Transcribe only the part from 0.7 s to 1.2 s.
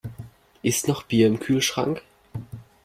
noch